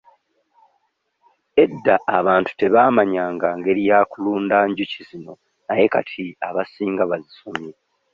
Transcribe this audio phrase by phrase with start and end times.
[1.63, 5.33] Edda abantu tebaamanyanga ngeri ya kulundamu njuki zino
[5.67, 7.73] naye kati abasinga bazisomye.